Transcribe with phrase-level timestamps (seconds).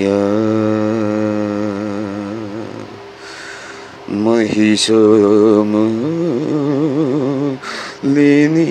[0.00, 0.18] ಯಾ
[4.24, 5.72] महिषम
[8.02, 8.66] مثلني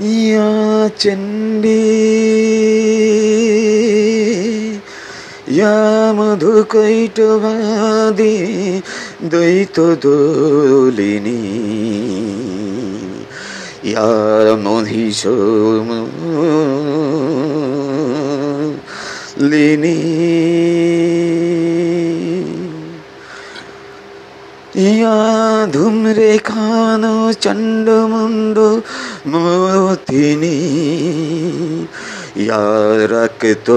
[0.00, 1.80] या چنڈی
[5.48, 8.80] या مدھو کوئی ٹوادی
[9.32, 9.94] دوئی تو
[13.94, 15.26] আর মধীশ
[19.38, 19.98] লিনি।
[24.74, 25.20] ইয়া
[25.72, 28.58] ধুমরে খান চণ্ডমুণ্ড
[29.28, 30.58] মতিনী।
[33.12, 33.68] রক্ত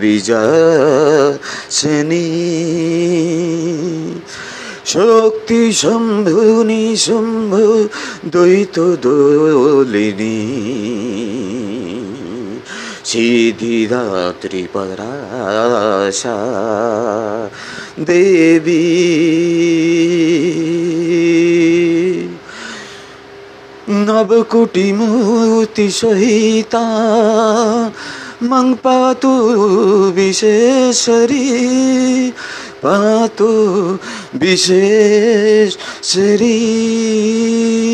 [0.00, 0.44] বিজা
[1.70, 2.26] শনি
[4.94, 7.88] শক্তি শম্ভু
[8.26, 10.54] দ্বৈত দোলিনী।
[13.04, 16.36] সিদ্ধিদাত্রী পরাশা
[18.00, 18.82] দেবী।
[24.06, 26.84] নবকুটি মূর্তি সহিতা
[28.42, 29.34] মং পাতু
[34.34, 37.93] Dices sería.